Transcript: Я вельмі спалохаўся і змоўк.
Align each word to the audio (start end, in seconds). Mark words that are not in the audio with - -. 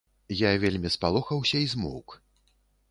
Я 0.39 0.51
вельмі 0.63 0.91
спалохаўся 0.95 1.57
і 1.67 1.71
змоўк. 1.77 2.21